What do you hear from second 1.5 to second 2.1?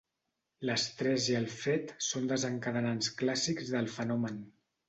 fred